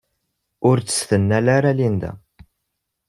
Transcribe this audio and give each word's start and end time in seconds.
Ur 0.69 0.77
tt-tettnal 0.79 1.47
ara 1.57 1.77
Linda. 1.79 2.11